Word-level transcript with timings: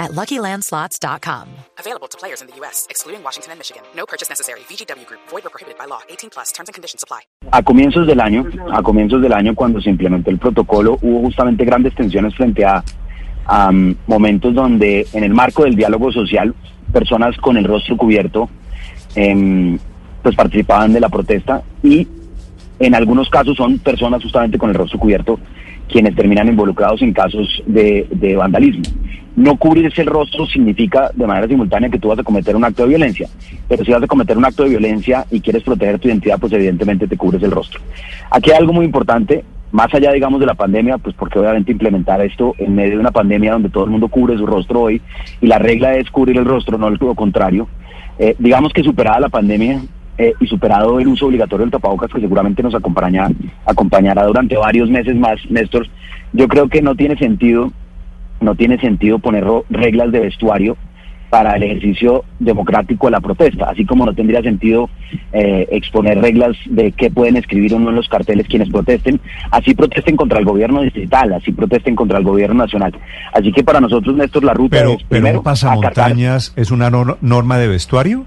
at 0.00 0.10
LuckyLandSlots.com. 0.12 1.46
Available 1.78 2.08
to 2.08 2.18
players 2.18 2.40
in 2.42 2.48
the 2.48 2.56
U.S., 2.56 2.86
excluding 2.90 3.22
Washington 3.22 3.52
and 3.52 3.60
Michigan. 3.60 3.82
No 3.94 4.06
purchase 4.06 4.28
necessary. 4.28 4.60
VGW 4.60 5.06
Group. 5.06 5.20
Void 5.28 5.46
or 5.46 5.50
prohibited 5.50 5.78
by 5.78 5.84
law. 5.84 6.00
18 6.08 6.30
plus. 6.30 6.50
Terms 6.50 6.68
and 6.68 6.74
conditions 6.74 7.04
apply. 7.04 7.20
A 7.52 7.62
comienzos 7.62 8.06
del 8.06 8.20
año, 8.20 8.44
a 8.72 8.82
comienzos 8.82 9.22
del 9.22 9.32
año 9.32 9.54
cuando 9.54 9.80
se 9.80 9.90
implementó 9.90 10.30
el 10.30 10.38
protocolo, 10.38 10.98
hubo 11.02 11.20
justamente 11.20 11.64
grandes 11.64 11.94
tensiones 11.94 12.34
frente 12.34 12.64
a, 12.64 12.82
um, 13.48 13.94
momentos 14.06 14.54
donde 14.54 15.06
en 15.12 15.24
el 15.24 15.34
marco 15.34 15.64
del 15.64 15.76
diálogo 15.76 16.10
social, 16.10 16.54
personas 16.92 17.36
con 17.36 17.56
el 17.56 17.64
rostro 17.64 17.96
cubierto 17.96 18.48
eh, 19.14 19.78
pues 20.22 20.34
participaban 20.36 20.92
de 20.92 21.00
la 21.00 21.08
protesta 21.08 21.62
y 21.82 22.06
en 22.78 22.94
algunos 22.94 23.28
casos 23.28 23.56
son 23.56 23.78
personas 23.78 24.22
justamente 24.22 24.58
con 24.58 24.70
el 24.70 24.74
rostro 24.74 24.98
cubierto 24.98 25.38
quienes 25.88 26.14
terminan 26.14 26.48
involucrados 26.48 27.02
en 27.02 27.12
casos 27.12 27.62
de, 27.66 28.06
de 28.10 28.36
vandalismo. 28.36 28.82
No 29.36 29.56
cubrirse 29.56 30.02
el 30.02 30.08
rostro 30.08 30.46
significa 30.46 31.10
de 31.14 31.26
manera 31.26 31.46
simultánea 31.46 31.88
que 31.88 31.98
tú 31.98 32.08
vas 32.08 32.18
a 32.18 32.22
cometer 32.22 32.56
un 32.56 32.64
acto 32.64 32.82
de 32.82 32.88
violencia, 32.88 33.28
pero 33.68 33.84
si 33.84 33.92
vas 33.92 34.02
a 34.02 34.06
cometer 34.06 34.36
un 34.36 34.44
acto 34.44 34.64
de 34.64 34.70
violencia 34.70 35.24
y 35.30 35.40
quieres 35.40 35.62
proteger 35.62 35.98
tu 35.98 36.08
identidad, 36.08 36.38
pues 36.38 36.52
evidentemente 36.52 37.06
te 37.06 37.16
cubres 37.16 37.42
el 37.42 37.50
rostro. 37.50 37.80
Aquí 38.30 38.50
hay 38.50 38.58
algo 38.58 38.72
muy 38.72 38.84
importante, 38.84 39.44
más 39.72 39.92
allá, 39.94 40.12
digamos, 40.12 40.40
de 40.40 40.46
la 40.46 40.54
pandemia, 40.54 40.98
pues 40.98 41.14
porque 41.14 41.38
obviamente 41.38 41.70
implementar 41.70 42.20
esto 42.20 42.54
en 42.58 42.74
medio 42.74 42.94
de 42.94 43.00
una 43.00 43.12
pandemia 43.12 43.52
donde 43.52 43.70
todo 43.70 43.84
el 43.84 43.90
mundo 43.90 44.08
cubre 44.08 44.36
su 44.36 44.46
rostro 44.46 44.82
hoy 44.82 45.00
y 45.40 45.46
la 45.46 45.58
regla 45.58 45.94
es 45.94 46.10
cubrir 46.10 46.36
el 46.36 46.44
rostro, 46.44 46.76
no 46.76 46.90
lo 46.90 47.14
contrario. 47.14 47.68
Eh, 48.18 48.34
digamos 48.38 48.72
que 48.72 48.82
superada 48.82 49.20
la 49.20 49.28
pandemia 49.28 49.80
eh, 50.18 50.34
y 50.40 50.46
superado 50.46 51.00
el 51.00 51.08
uso 51.08 51.26
obligatorio 51.26 51.64
del 51.64 51.70
tapabocas, 51.70 52.12
que 52.12 52.20
seguramente 52.20 52.62
nos 52.62 52.74
acompaña, 52.74 53.28
acompañará 53.64 54.24
durante 54.26 54.56
varios 54.56 54.90
meses 54.90 55.16
más, 55.16 55.38
Néstor, 55.48 55.86
yo 56.32 56.46
creo 56.48 56.68
que 56.68 56.82
no 56.82 56.94
tiene 56.94 57.16
sentido 57.16 57.72
no 58.40 58.54
tiene 58.54 58.78
sentido 58.80 59.18
poner 59.18 59.44
reglas 59.70 60.12
de 60.12 60.20
vestuario 60.20 60.76
para 61.30 61.54
el 61.54 61.62
ejercicio 61.62 62.24
democrático 62.40 63.06
de 63.06 63.12
la 63.12 63.20
protesta, 63.20 63.70
así 63.70 63.86
como 63.86 64.04
no 64.04 64.12
tendría 64.12 64.42
sentido 64.42 64.90
eh, 65.32 65.68
exponer 65.70 66.20
reglas 66.20 66.56
de 66.66 66.90
qué 66.90 67.08
pueden 67.08 67.36
escribir 67.36 67.72
uno 67.72 67.90
en 67.90 67.96
los 67.96 68.08
carteles 68.08 68.48
quienes 68.48 68.68
protesten, 68.68 69.20
así 69.52 69.72
protesten 69.74 70.16
contra 70.16 70.40
el 70.40 70.44
gobierno 70.44 70.82
distrital, 70.82 71.32
así 71.32 71.52
protesten 71.52 71.94
contra 71.94 72.18
el 72.18 72.24
gobierno 72.24 72.64
nacional. 72.64 72.92
Así 73.32 73.52
que 73.52 73.62
para 73.62 73.80
nosotros, 73.80 74.16
Néstor, 74.16 74.42
la 74.42 74.54
ruta 74.54 74.78
pero, 74.78 74.90
es 74.94 75.04
primero... 75.04 75.34
Pero 75.34 75.42
pasamontañas 75.44 76.52
es 76.56 76.72
una 76.72 76.90
norma 76.90 77.58
de 77.58 77.68
vestuario? 77.68 78.26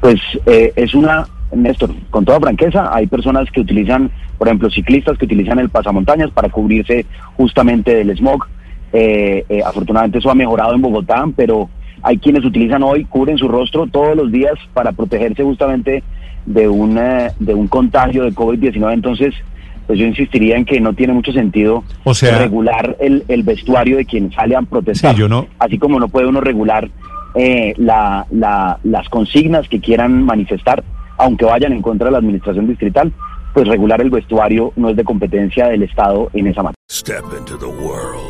Pues 0.00 0.20
eh, 0.46 0.72
es 0.74 0.92
una, 0.94 1.28
Néstor, 1.54 1.94
con 2.10 2.24
toda 2.24 2.40
franqueza, 2.40 2.90
hay 2.92 3.06
personas 3.06 3.48
que 3.52 3.60
utilizan, 3.60 4.10
por 4.38 4.48
ejemplo, 4.48 4.68
ciclistas 4.70 5.16
que 5.18 5.26
utilizan 5.26 5.60
el 5.60 5.68
pasamontañas 5.68 6.32
para 6.32 6.48
cubrirse 6.48 7.06
justamente 7.36 7.94
del 7.94 8.16
smog, 8.16 8.48
eh, 8.92 9.44
eh, 9.48 9.62
afortunadamente 9.64 10.18
eso 10.18 10.30
ha 10.30 10.34
mejorado 10.34 10.74
en 10.74 10.82
Bogotá, 10.82 11.24
pero 11.36 11.68
hay 12.02 12.18
quienes 12.18 12.44
utilizan 12.44 12.82
hoy, 12.82 13.04
cubren 13.04 13.38
su 13.38 13.48
rostro 13.48 13.86
todos 13.86 14.16
los 14.16 14.32
días 14.32 14.54
para 14.72 14.92
protegerse 14.92 15.42
justamente 15.42 16.02
de 16.46 16.68
un, 16.68 16.98
eh, 16.98 17.30
de 17.38 17.54
un 17.54 17.68
contagio 17.68 18.24
de 18.24 18.32
COVID-19. 18.32 18.92
Entonces, 18.92 19.34
pues 19.86 19.98
yo 19.98 20.06
insistiría 20.06 20.56
en 20.56 20.64
que 20.64 20.80
no 20.80 20.94
tiene 20.94 21.12
mucho 21.12 21.32
sentido 21.32 21.84
o 22.04 22.14
sea, 22.14 22.38
regular 22.38 22.96
el, 23.00 23.24
el, 23.28 23.42
vestuario 23.42 23.96
de 23.96 24.04
quien 24.04 24.32
sale 24.32 24.56
a 24.56 24.62
protestar. 24.62 25.14
Sí, 25.14 25.20
yo 25.20 25.28
no. 25.28 25.46
Así 25.58 25.78
como 25.78 25.98
no 25.98 26.08
puede 26.08 26.26
uno 26.26 26.40
regular 26.40 26.88
eh, 27.34 27.74
la, 27.76 28.26
la, 28.30 28.78
las 28.84 29.08
consignas 29.08 29.68
que 29.68 29.80
quieran 29.80 30.22
manifestar, 30.24 30.82
aunque 31.18 31.44
vayan 31.44 31.72
en 31.72 31.82
contra 31.82 32.06
de 32.06 32.12
la 32.12 32.18
administración 32.18 32.66
distrital, 32.66 33.12
pues 33.52 33.66
regular 33.66 34.00
el 34.00 34.10
vestuario 34.10 34.72
no 34.76 34.90
es 34.90 34.96
de 34.96 35.04
competencia 35.04 35.68
del 35.68 35.82
Estado 35.82 36.30
en 36.32 36.46
esa 36.46 36.62
materia. 36.62 36.76
Step 36.88 37.24
into 37.36 37.58
the 37.58 37.66
world 37.66 38.29